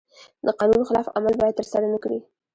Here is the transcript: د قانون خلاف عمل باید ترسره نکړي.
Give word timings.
د 0.45 0.47
قانون 0.59 0.81
خلاف 0.89 1.07
عمل 1.17 1.33
باید 1.41 1.57
ترسره 1.59 1.87
نکړي. 1.95 2.19